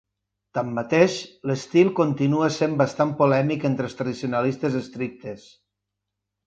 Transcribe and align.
Tanmateix, 0.57 1.17
l'estil 1.51 1.91
continua 2.01 2.49
sent 2.57 2.75
bastant 2.81 3.13
polèmic 3.23 3.69
entre 3.73 3.89
els 3.91 3.99
tradicionalistes 4.01 4.83
estrictes. 4.85 5.49